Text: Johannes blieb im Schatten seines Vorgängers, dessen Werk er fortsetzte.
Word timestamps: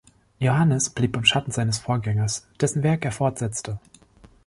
Johannes 0.39 0.89
blieb 0.89 1.15
im 1.15 1.25
Schatten 1.25 1.51
seines 1.51 1.77
Vorgängers, 1.77 2.47
dessen 2.59 2.81
Werk 2.81 3.05
er 3.05 3.11
fortsetzte. 3.11 3.79